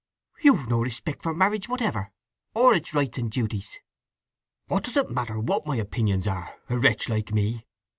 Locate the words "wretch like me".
6.79-7.67